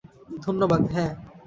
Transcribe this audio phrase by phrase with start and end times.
[0.41, 1.11] ধন্যবাদ, হ্যাঁ।